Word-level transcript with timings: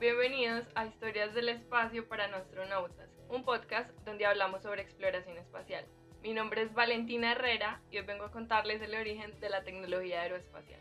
Bienvenidos 0.00 0.64
a 0.74 0.86
Historias 0.86 1.34
del 1.34 1.50
Espacio 1.50 2.08
para 2.08 2.24
Astronautas, 2.24 3.10
un 3.28 3.44
podcast 3.44 3.90
donde 4.06 4.24
hablamos 4.24 4.62
sobre 4.62 4.80
exploración 4.80 5.36
espacial. 5.36 5.84
Mi 6.22 6.32
nombre 6.32 6.62
es 6.62 6.72
Valentina 6.72 7.32
Herrera 7.32 7.82
y 7.90 7.98
hoy 7.98 8.06
vengo 8.06 8.24
a 8.24 8.30
contarles 8.30 8.80
el 8.80 8.94
origen 8.94 9.38
de 9.40 9.50
la 9.50 9.62
tecnología 9.62 10.22
aeroespacial. 10.22 10.80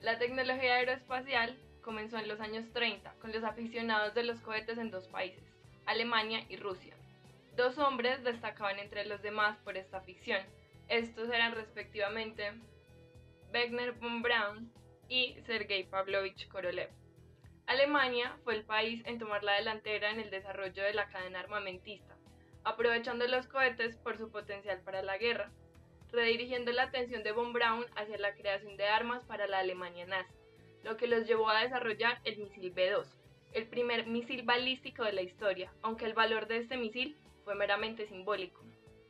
La 0.00 0.18
tecnología 0.18 0.76
aeroespacial 0.76 1.54
comenzó 1.82 2.16
en 2.16 2.28
los 2.28 2.40
años 2.40 2.64
30 2.72 3.12
con 3.20 3.30
los 3.30 3.44
aficionados 3.44 4.14
de 4.14 4.22
los 4.22 4.40
cohetes 4.40 4.78
en 4.78 4.90
dos 4.90 5.06
países, 5.08 5.44
Alemania 5.84 6.46
y 6.48 6.56
Rusia. 6.56 6.96
Dos 7.56 7.76
hombres 7.76 8.24
destacaban 8.24 8.78
entre 8.78 9.04
los 9.04 9.20
demás 9.20 9.58
por 9.58 9.76
esta 9.76 9.98
afición. 9.98 10.40
Estos 10.88 11.28
eran 11.28 11.54
respectivamente 11.54 12.50
Wagner 13.54 13.92
von 13.92 14.20
Braun 14.20 14.72
y 15.08 15.36
Sergei 15.46 15.84
Pavlovich 15.84 16.48
Korolev. 16.48 16.90
Alemania 17.66 18.36
fue 18.42 18.56
el 18.56 18.64
país 18.64 19.00
en 19.06 19.20
tomar 19.20 19.44
la 19.44 19.52
delantera 19.52 20.10
en 20.10 20.18
el 20.18 20.28
desarrollo 20.28 20.82
de 20.82 20.92
la 20.92 21.08
cadena 21.08 21.38
armamentista, 21.38 22.16
aprovechando 22.64 23.28
los 23.28 23.46
cohetes 23.46 23.94
por 23.94 24.18
su 24.18 24.28
potencial 24.28 24.80
para 24.80 25.04
la 25.04 25.18
guerra, 25.18 25.52
redirigiendo 26.10 26.72
la 26.72 26.82
atención 26.82 27.22
de 27.22 27.30
von 27.30 27.52
Braun 27.52 27.86
hacia 27.94 28.18
la 28.18 28.34
creación 28.34 28.76
de 28.76 28.88
armas 28.88 29.22
para 29.24 29.46
la 29.46 29.60
Alemania 29.60 30.04
nazi, 30.04 30.34
lo 30.82 30.96
que 30.96 31.06
los 31.06 31.24
llevó 31.24 31.48
a 31.48 31.62
desarrollar 31.62 32.20
el 32.24 32.38
misil 32.38 32.72
B-2, 32.72 33.06
el 33.52 33.68
primer 33.68 34.08
misil 34.08 34.42
balístico 34.42 35.04
de 35.04 35.12
la 35.12 35.22
historia, 35.22 35.72
aunque 35.80 36.06
el 36.06 36.14
valor 36.14 36.48
de 36.48 36.56
este 36.56 36.76
misil 36.76 37.16
fue 37.44 37.54
meramente 37.54 38.08
simbólico. 38.08 38.64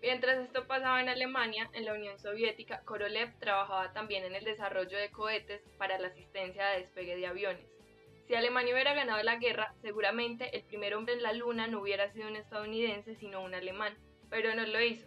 Mientras 0.05 0.36
esto 0.36 0.66
pasaba 0.66 1.00
en 1.00 1.08
Alemania, 1.08 1.70
en 1.72 1.86
la 1.86 1.94
Unión 1.94 2.19
Soviética, 2.19 2.83
Korolev 2.84 3.38
trabajaba 3.38 3.94
también 3.94 4.22
en 4.24 4.34
el 4.34 4.44
desarrollo 4.44 4.98
de 4.98 5.10
cohetes 5.10 5.62
para 5.78 5.98
la 5.98 6.08
asistencia 6.08 6.66
de 6.66 6.80
despegue 6.80 7.16
de 7.16 7.27
aviones. 7.27 7.66
Si 8.27 8.34
Alemania 8.34 8.75
hubiera 8.75 8.92
ganado 8.92 9.22
la 9.22 9.36
guerra, 9.36 9.72
seguramente 9.80 10.55
el 10.55 10.62
primer 10.64 10.94
hombre 10.94 11.14
en 11.14 11.22
la 11.22 11.32
Luna 11.32 11.69
no 11.69 11.80
hubiera 11.80 12.12
sido 12.12 12.28
un 12.28 12.36
estadounidense, 12.36 13.14
sino 13.14 13.42
un 13.42 13.55
alemán, 13.55 13.97
pero 14.28 14.55
no 14.55 14.66
lo 14.66 14.78
hizo. 14.82 15.06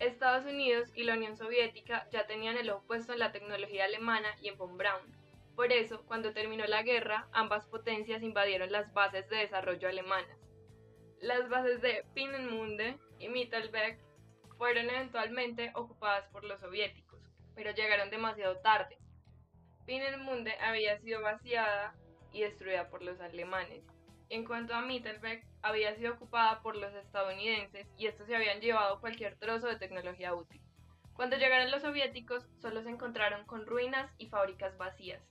Estados 0.00 0.46
Unidos 0.46 0.90
y 0.96 1.04
la 1.04 1.14
Unión 1.14 1.36
Soviética 1.36 2.08
ya 2.10 2.26
tenían 2.26 2.56
el 2.56 2.70
ojo 2.70 2.82
puesto 2.88 3.12
en 3.12 3.20
la 3.20 3.30
tecnología 3.30 3.84
alemana 3.84 4.34
y 4.42 4.48
en 4.48 4.58
von 4.58 4.76
Braun. 4.76 5.14
Por 5.54 5.70
eso, 5.70 6.04
cuando 6.06 6.32
terminó 6.32 6.66
la 6.66 6.82
guerra, 6.82 7.28
ambas 7.30 7.66
potencias 7.66 8.24
invadieron 8.24 8.72
las 8.72 8.92
bases 8.92 9.28
de 9.28 9.36
desarrollo 9.36 9.88
alemanas. 9.88 10.40
Las 11.20 11.48
bases 11.48 11.80
de 11.80 12.04
Peenemünde 12.14 12.96
y 13.20 13.28
Mittelberg 13.28 14.07
fueron 14.58 14.90
eventualmente 14.90 15.70
ocupadas 15.74 16.26
por 16.28 16.44
los 16.44 16.60
soviéticos, 16.60 17.22
pero 17.54 17.70
llegaron 17.70 18.10
demasiado 18.10 18.56
tarde. 18.58 18.98
Peenemünde 19.86 20.52
había 20.60 20.98
sido 20.98 21.22
vaciada 21.22 21.94
y 22.32 22.42
destruida 22.42 22.90
por 22.90 23.02
los 23.02 23.20
alemanes. 23.20 23.84
En 24.28 24.44
cuanto 24.44 24.74
a 24.74 24.82
Mittelberg, 24.82 25.42
había 25.62 25.94
sido 25.94 26.12
ocupada 26.12 26.60
por 26.60 26.76
los 26.76 26.92
estadounidenses 26.92 27.86
y 27.96 28.06
estos 28.08 28.26
se 28.26 28.36
habían 28.36 28.60
llevado 28.60 29.00
cualquier 29.00 29.36
trozo 29.36 29.68
de 29.68 29.76
tecnología 29.76 30.34
útil. 30.34 30.60
Cuando 31.14 31.36
llegaron 31.36 31.70
los 31.70 31.82
soviéticos, 31.82 32.44
solo 32.60 32.82
se 32.82 32.90
encontraron 32.90 33.46
con 33.46 33.64
ruinas 33.64 34.10
y 34.18 34.26
fábricas 34.26 34.76
vacías. 34.76 35.22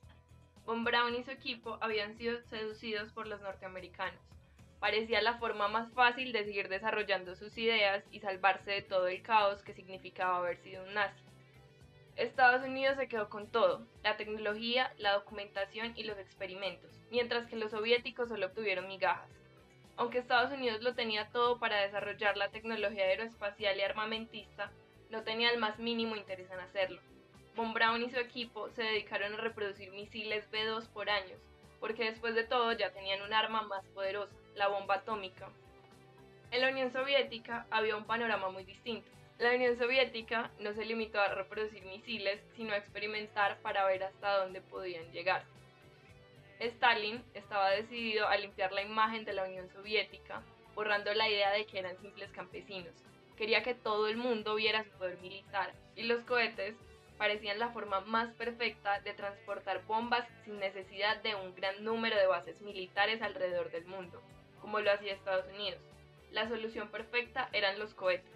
Von 0.64 0.84
Braun 0.84 1.14
y 1.14 1.22
su 1.22 1.30
equipo 1.30 1.78
habían 1.80 2.16
sido 2.16 2.40
seducidos 2.48 3.12
por 3.12 3.26
los 3.26 3.40
norteamericanos 3.40 4.20
parecía 4.80 5.20
la 5.22 5.38
forma 5.38 5.68
más 5.68 5.92
fácil 5.92 6.32
de 6.32 6.44
seguir 6.44 6.68
desarrollando 6.68 7.34
sus 7.34 7.56
ideas 7.58 8.04
y 8.10 8.20
salvarse 8.20 8.70
de 8.70 8.82
todo 8.82 9.08
el 9.08 9.22
caos 9.22 9.62
que 9.62 9.74
significaba 9.74 10.38
haber 10.38 10.58
sido 10.58 10.84
un 10.84 10.94
nazi. 10.94 11.22
Estados 12.16 12.64
Unidos 12.64 12.96
se 12.96 13.06
quedó 13.08 13.28
con 13.28 13.46
todo, 13.46 13.86
la 14.02 14.16
tecnología, 14.16 14.92
la 14.98 15.12
documentación 15.12 15.92
y 15.96 16.02
los 16.02 16.18
experimentos, 16.18 16.90
mientras 17.10 17.46
que 17.46 17.56
los 17.56 17.70
soviéticos 17.70 18.28
solo 18.28 18.46
obtuvieron 18.46 18.88
migajas. 18.88 19.30
Aunque 19.96 20.18
Estados 20.18 20.52
Unidos 20.52 20.82
lo 20.82 20.94
tenía 20.94 21.28
todo 21.30 21.58
para 21.58 21.80
desarrollar 21.80 22.36
la 22.36 22.50
tecnología 22.50 23.04
aeroespacial 23.04 23.78
y 23.78 23.82
armamentista, 23.82 24.72
no 25.10 25.22
tenía 25.22 25.50
el 25.50 25.58
más 25.58 25.78
mínimo 25.78 26.16
interés 26.16 26.50
en 26.50 26.60
hacerlo. 26.60 27.00
Von 27.54 27.72
Braun 27.72 28.02
y 28.02 28.10
su 28.10 28.18
equipo 28.18 28.68
se 28.70 28.82
dedicaron 28.82 29.34
a 29.34 29.38
reproducir 29.38 29.90
misiles 29.90 30.48
B-2 30.50 30.88
por 30.88 31.10
años, 31.10 31.40
porque 31.80 32.04
después 32.04 32.34
de 32.34 32.44
todo 32.44 32.72
ya 32.72 32.92
tenían 32.92 33.22
un 33.22 33.32
arma 33.32 33.62
más 33.62 33.84
poderosa, 33.88 34.34
la 34.58 34.68
bomba 34.68 34.96
atómica. 34.96 35.48
En 36.50 36.60
la 36.60 36.68
Unión 36.70 36.92
Soviética 36.92 37.66
había 37.70 37.96
un 37.96 38.04
panorama 38.04 38.50
muy 38.50 38.64
distinto. 38.64 39.08
La 39.38 39.54
Unión 39.54 39.78
Soviética 39.78 40.50
no 40.58 40.72
se 40.72 40.84
limitó 40.84 41.20
a 41.20 41.28
reproducir 41.28 41.84
misiles, 41.84 42.40
sino 42.56 42.72
a 42.72 42.76
experimentar 42.76 43.58
para 43.58 43.86
ver 43.86 44.02
hasta 44.02 44.38
dónde 44.38 44.60
podían 44.60 45.10
llegar. 45.12 45.44
Stalin 46.58 47.22
estaba 47.34 47.70
decidido 47.70 48.26
a 48.26 48.36
limpiar 48.36 48.72
la 48.72 48.82
imagen 48.82 49.24
de 49.24 49.32
la 49.32 49.44
Unión 49.44 49.68
Soviética, 49.68 50.42
borrando 50.74 51.14
la 51.14 51.28
idea 51.28 51.52
de 51.52 51.66
que 51.66 51.78
eran 51.78 51.96
simples 51.98 52.32
campesinos. 52.32 52.94
Quería 53.36 53.62
que 53.62 53.74
todo 53.74 54.08
el 54.08 54.16
mundo 54.16 54.56
viera 54.56 54.82
su 54.82 54.90
poder 54.90 55.18
militar, 55.18 55.72
y 55.94 56.02
los 56.02 56.24
cohetes 56.24 56.74
parecían 57.16 57.60
la 57.60 57.68
forma 57.68 58.00
más 58.00 58.32
perfecta 58.34 59.00
de 59.00 59.12
transportar 59.12 59.84
bombas 59.86 60.26
sin 60.44 60.58
necesidad 60.58 61.22
de 61.22 61.36
un 61.36 61.54
gran 61.54 61.84
número 61.84 62.16
de 62.16 62.26
bases 62.26 62.60
militares 62.62 63.22
alrededor 63.22 63.70
del 63.70 63.84
mundo, 63.84 64.20
como 64.68 64.80
lo 64.80 64.92
hacía 64.92 65.14
Estados 65.14 65.46
Unidos. 65.54 65.80
La 66.30 66.46
solución 66.46 66.90
perfecta 66.90 67.48
eran 67.54 67.78
los 67.78 67.94
cohetes. 67.94 68.30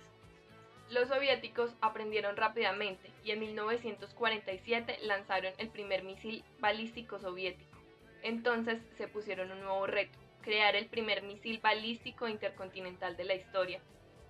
Los 0.88 1.08
soviéticos 1.08 1.74
aprendieron 1.82 2.38
rápidamente 2.38 3.10
y 3.22 3.32
en 3.32 3.40
1947 3.40 5.00
lanzaron 5.02 5.52
el 5.58 5.68
primer 5.68 6.04
misil 6.04 6.42
balístico 6.58 7.18
soviético. 7.18 7.76
Entonces 8.22 8.80
se 8.96 9.08
pusieron 9.08 9.52
un 9.52 9.60
nuevo 9.60 9.86
reto, 9.86 10.18
crear 10.40 10.74
el 10.74 10.86
primer 10.86 11.22
misil 11.22 11.58
balístico 11.58 12.26
intercontinental 12.26 13.14
de 13.18 13.24
la 13.24 13.34
historia, 13.34 13.82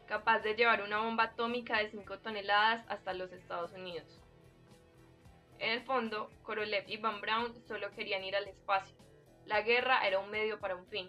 capaz 0.08 0.40
de 0.40 0.56
llevar 0.56 0.82
una 0.82 0.98
bomba 0.98 1.22
atómica 1.22 1.78
de 1.78 1.88
5 1.88 2.18
toneladas 2.18 2.84
hasta 2.88 3.14
los 3.14 3.30
Estados 3.30 3.70
Unidos. 3.74 4.20
En 5.60 5.70
el 5.70 5.82
fondo, 5.82 6.30
Korolev 6.42 6.82
y 6.88 6.96
Van 6.96 7.20
Braun 7.20 7.54
solo 7.68 7.92
querían 7.92 8.24
ir 8.24 8.34
al 8.34 8.48
espacio. 8.48 8.96
La 9.46 9.62
guerra 9.62 10.04
era 10.04 10.18
un 10.18 10.32
medio 10.32 10.58
para 10.58 10.74
un 10.74 10.86
fin. 10.86 11.08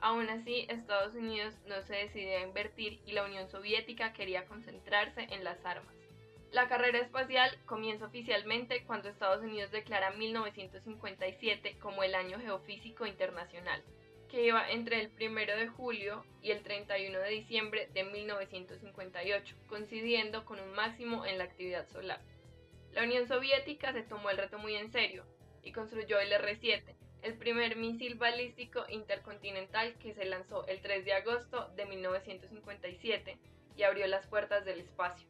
Aún 0.00 0.28
así, 0.30 0.66
Estados 0.68 1.14
Unidos 1.14 1.54
no 1.66 1.82
se 1.82 1.96
decidió 1.96 2.38
a 2.38 2.42
invertir 2.42 3.00
y 3.04 3.12
la 3.12 3.24
Unión 3.24 3.48
Soviética 3.48 4.12
quería 4.12 4.46
concentrarse 4.46 5.26
en 5.30 5.42
las 5.42 5.64
armas. 5.64 5.94
La 6.52 6.68
carrera 6.68 7.00
espacial 7.00 7.58
comienza 7.66 8.06
oficialmente 8.06 8.84
cuando 8.84 9.08
Estados 9.08 9.42
Unidos 9.42 9.70
declara 9.70 10.12
1957 10.12 11.78
como 11.78 12.02
el 12.04 12.14
Año 12.14 12.38
Geofísico 12.38 13.06
Internacional, 13.06 13.82
que 14.30 14.46
iba 14.46 14.70
entre 14.70 15.00
el 15.00 15.10
1 15.20 15.56
de 15.56 15.68
julio 15.68 16.24
y 16.42 16.52
el 16.52 16.62
31 16.62 17.18
de 17.18 17.30
diciembre 17.30 17.88
de 17.92 18.04
1958, 18.04 19.56
coincidiendo 19.66 20.44
con 20.44 20.60
un 20.60 20.72
máximo 20.72 21.26
en 21.26 21.38
la 21.38 21.44
actividad 21.44 21.88
solar. 21.88 22.20
La 22.92 23.02
Unión 23.02 23.26
Soviética 23.26 23.92
se 23.92 24.02
tomó 24.02 24.30
el 24.30 24.38
reto 24.38 24.58
muy 24.58 24.74
en 24.74 24.90
serio 24.90 25.26
y 25.62 25.72
construyó 25.72 26.18
el 26.18 26.32
R-7, 26.32 26.97
el 27.22 27.34
primer 27.34 27.76
misil 27.76 28.14
balístico 28.14 28.84
intercontinental 28.88 29.94
que 29.98 30.14
se 30.14 30.24
lanzó 30.24 30.66
el 30.66 30.80
3 30.80 31.04
de 31.04 31.12
agosto 31.14 31.68
de 31.76 31.86
1957 31.86 33.38
y 33.76 33.82
abrió 33.82 34.06
las 34.06 34.26
puertas 34.26 34.64
del 34.64 34.80
espacio. 34.80 35.26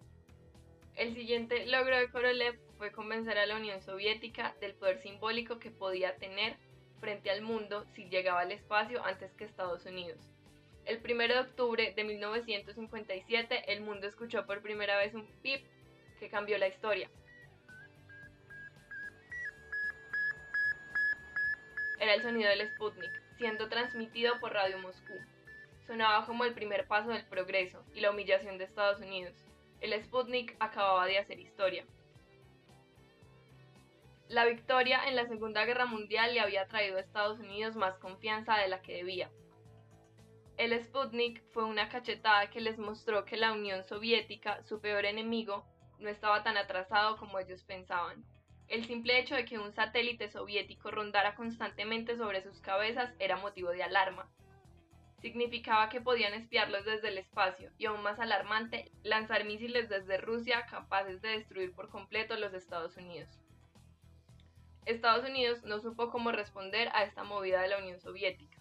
El 0.96 1.14
siguiente 1.14 1.66
logro 1.66 1.96
de 1.96 2.10
Korolev 2.10 2.58
fue 2.76 2.92
convencer 2.92 3.38
a 3.38 3.46
la 3.46 3.56
Unión 3.56 3.80
Soviética 3.82 4.54
del 4.60 4.74
poder 4.74 4.98
simbólico 4.98 5.58
que 5.58 5.70
podía 5.70 6.16
tener 6.16 6.56
frente 7.00 7.30
al 7.30 7.42
mundo 7.42 7.84
si 7.94 8.08
llegaba 8.08 8.40
al 8.40 8.52
espacio 8.52 9.04
antes 9.04 9.32
que 9.34 9.44
Estados 9.44 9.86
Unidos. 9.86 10.18
El 10.84 11.00
1 11.04 11.28
de 11.28 11.38
octubre 11.38 11.92
de 11.94 12.04
1957 12.04 13.72
el 13.72 13.82
mundo 13.82 14.06
escuchó 14.06 14.46
por 14.46 14.62
primera 14.62 14.96
vez 14.96 15.14
un 15.14 15.26
pip 15.42 15.64
que 16.18 16.28
cambió 16.28 16.58
la 16.58 16.68
historia. 16.68 17.10
Era 22.08 22.16
el 22.16 22.22
sonido 22.22 22.48
del 22.48 22.66
Sputnik, 22.70 23.12
siendo 23.36 23.68
transmitido 23.68 24.40
por 24.40 24.54
Radio 24.54 24.78
Moscú. 24.78 25.12
Sonaba 25.86 26.24
como 26.24 26.46
el 26.46 26.54
primer 26.54 26.86
paso 26.86 27.10
del 27.10 27.26
progreso 27.26 27.84
y 27.94 28.00
la 28.00 28.10
humillación 28.10 28.56
de 28.56 28.64
Estados 28.64 28.98
Unidos. 29.00 29.34
El 29.82 29.92
Sputnik 30.02 30.56
acababa 30.58 31.04
de 31.04 31.18
hacer 31.18 31.38
historia. 31.38 31.84
La 34.28 34.46
victoria 34.46 35.06
en 35.06 35.16
la 35.16 35.26
Segunda 35.26 35.66
Guerra 35.66 35.84
Mundial 35.84 36.32
le 36.32 36.40
había 36.40 36.66
traído 36.66 36.96
a 36.96 37.00
Estados 37.00 37.40
Unidos 37.40 37.76
más 37.76 37.98
confianza 37.98 38.56
de 38.56 38.68
la 38.68 38.80
que 38.80 38.94
debía. 38.94 39.30
El 40.56 40.72
Sputnik 40.82 41.42
fue 41.52 41.64
una 41.64 41.90
cachetada 41.90 42.48
que 42.48 42.62
les 42.62 42.78
mostró 42.78 43.26
que 43.26 43.36
la 43.36 43.52
Unión 43.52 43.84
Soviética, 43.84 44.62
su 44.62 44.80
peor 44.80 45.04
enemigo, 45.04 45.66
no 45.98 46.08
estaba 46.08 46.42
tan 46.42 46.56
atrasado 46.56 47.18
como 47.18 47.38
ellos 47.38 47.62
pensaban. 47.64 48.24
El 48.68 48.84
simple 48.84 49.18
hecho 49.18 49.34
de 49.34 49.46
que 49.46 49.58
un 49.58 49.72
satélite 49.72 50.28
soviético 50.28 50.90
rondara 50.90 51.34
constantemente 51.34 52.18
sobre 52.18 52.42
sus 52.42 52.60
cabezas 52.60 53.14
era 53.18 53.36
motivo 53.36 53.70
de 53.70 53.82
alarma. 53.82 54.28
significaba 55.22 55.88
que 55.88 56.00
podían 56.00 56.32
espiarlos 56.32 56.84
desde 56.84 57.08
el 57.08 57.18
espacio 57.18 57.72
y 57.76 57.86
aún 57.86 58.02
más 58.02 58.20
alarmante, 58.20 58.92
lanzar 59.02 59.44
misiles 59.44 59.88
desde 59.88 60.18
Rusia 60.18 60.66
capaces 60.66 61.20
de 61.22 61.30
destruir 61.30 61.74
por 61.74 61.88
completo 61.88 62.36
los 62.36 62.54
Estados 62.54 62.96
Unidos. 62.96 63.28
Estados 64.86 65.28
Unidos 65.28 65.64
no 65.64 65.80
supo 65.80 66.10
cómo 66.10 66.30
responder 66.30 66.88
a 66.94 67.02
esta 67.02 67.24
movida 67.24 67.60
de 67.60 67.68
la 67.68 67.78
Unión 67.78 67.98
Soviética 68.00 68.58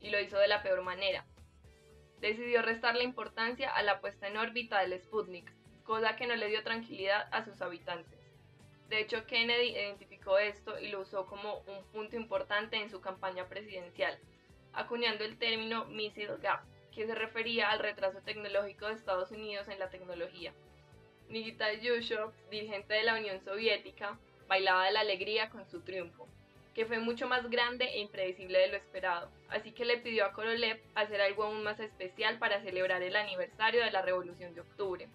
y 0.00 0.10
lo 0.10 0.20
hizo 0.20 0.36
de 0.36 0.48
la 0.48 0.64
peor 0.64 0.82
manera. 0.82 1.24
Decidió 2.18 2.60
restarle 2.60 3.04
importancia 3.04 3.70
a 3.70 3.82
la 3.84 4.00
puesta 4.00 4.26
en 4.26 4.36
órbita 4.36 4.80
del 4.80 4.98
Sputnik, 5.00 5.52
cosa 5.84 6.16
que 6.16 6.26
no 6.26 6.34
le 6.34 6.48
dio 6.48 6.64
tranquilidad 6.64 7.28
a 7.30 7.44
sus 7.44 7.62
habitantes. 7.62 8.19
De 8.90 8.98
hecho, 8.98 9.24
Kennedy 9.24 9.70
identificó 9.70 10.36
esto 10.38 10.76
y 10.80 10.88
lo 10.88 11.02
usó 11.02 11.24
como 11.24 11.60
un 11.60 11.84
punto 11.92 12.16
importante 12.16 12.76
en 12.76 12.90
su 12.90 13.00
campaña 13.00 13.46
presidencial, 13.46 14.18
acuñando 14.72 15.24
el 15.24 15.38
término 15.38 15.84
Missile 15.84 16.38
Gap, 16.42 16.64
que 16.92 17.06
se 17.06 17.14
refería 17.14 17.70
al 17.70 17.78
retraso 17.78 18.20
tecnológico 18.20 18.88
de 18.88 18.94
Estados 18.94 19.30
Unidos 19.30 19.68
en 19.68 19.78
la 19.78 19.90
tecnología. 19.90 20.52
Nikita 21.28 21.66
Khrushchev, 21.78 22.32
dirigente 22.50 22.94
de 22.94 23.04
la 23.04 23.14
Unión 23.14 23.40
Soviética, 23.44 24.18
bailaba 24.48 24.86
de 24.86 24.92
la 24.92 25.00
alegría 25.00 25.50
con 25.50 25.64
su 25.70 25.82
triunfo, 25.82 26.26
que 26.74 26.84
fue 26.84 26.98
mucho 26.98 27.28
más 27.28 27.48
grande 27.48 27.84
e 27.84 28.00
impredecible 28.00 28.58
de 28.58 28.68
lo 28.70 28.76
esperado, 28.76 29.30
así 29.50 29.70
que 29.70 29.84
le 29.84 29.98
pidió 29.98 30.24
a 30.24 30.32
Korolev 30.32 30.82
hacer 30.96 31.20
algo 31.20 31.44
aún 31.44 31.62
más 31.62 31.78
especial 31.78 32.40
para 32.40 32.60
celebrar 32.60 33.04
el 33.04 33.14
aniversario 33.14 33.84
de 33.84 33.92
la 33.92 34.02
Revolución 34.02 34.52
de 34.52 34.62
Octubre. 34.62 35.08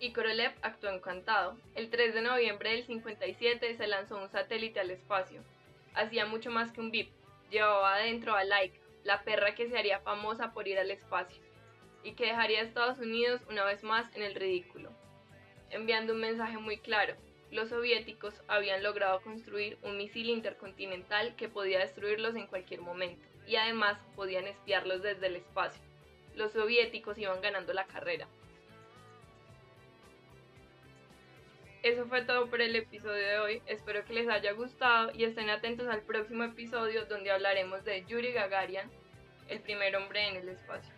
Y 0.00 0.12
Korolev 0.12 0.52
actuó 0.62 0.90
encantado. 0.90 1.56
El 1.74 1.90
3 1.90 2.14
de 2.14 2.22
noviembre 2.22 2.70
del 2.70 2.84
57 2.84 3.76
se 3.76 3.86
lanzó 3.88 4.16
un 4.16 4.28
satélite 4.28 4.78
al 4.78 4.90
espacio. 4.90 5.42
Hacía 5.94 6.24
mucho 6.26 6.50
más 6.50 6.70
que 6.70 6.80
un 6.80 6.92
VIP, 6.92 7.10
llevaba 7.50 7.96
adentro 7.96 8.34
a 8.34 8.44
Laika, 8.44 8.78
la 9.02 9.22
perra 9.22 9.54
que 9.54 9.68
se 9.68 9.76
haría 9.76 10.00
famosa 10.00 10.52
por 10.52 10.68
ir 10.68 10.78
al 10.78 10.92
espacio, 10.92 11.42
y 12.04 12.12
que 12.12 12.26
dejaría 12.26 12.60
a 12.60 12.62
Estados 12.62 12.98
Unidos 12.98 13.40
una 13.50 13.64
vez 13.64 13.82
más 13.82 14.14
en 14.14 14.22
el 14.22 14.36
ridículo, 14.36 14.92
enviando 15.70 16.12
un 16.12 16.20
mensaje 16.20 16.58
muy 16.58 16.78
claro. 16.78 17.16
Los 17.50 17.70
soviéticos 17.70 18.34
habían 18.46 18.82
logrado 18.82 19.20
construir 19.22 19.78
un 19.82 19.96
misil 19.96 20.28
intercontinental 20.28 21.34
que 21.34 21.48
podía 21.48 21.80
destruirlos 21.80 22.36
en 22.36 22.46
cualquier 22.46 22.82
momento, 22.82 23.26
y 23.46 23.56
además 23.56 23.98
podían 24.14 24.46
espiarlos 24.46 25.02
desde 25.02 25.26
el 25.26 25.36
espacio. 25.36 25.82
Los 26.36 26.52
soviéticos 26.52 27.18
iban 27.18 27.40
ganando 27.40 27.72
la 27.72 27.86
carrera. 27.86 28.28
Eso 31.88 32.04
fue 32.04 32.20
todo 32.20 32.50
por 32.50 32.60
el 32.60 32.76
episodio 32.76 33.26
de 33.26 33.38
hoy. 33.38 33.62
Espero 33.66 34.04
que 34.04 34.12
les 34.12 34.28
haya 34.28 34.52
gustado 34.52 35.10
y 35.14 35.24
estén 35.24 35.48
atentos 35.48 35.88
al 35.88 36.02
próximo 36.02 36.44
episodio 36.44 37.06
donde 37.06 37.30
hablaremos 37.30 37.82
de 37.82 38.04
Yuri 38.04 38.30
Gagarian, 38.32 38.90
el 39.48 39.60
primer 39.60 39.96
hombre 39.96 40.28
en 40.28 40.36
el 40.36 40.50
espacio. 40.50 40.97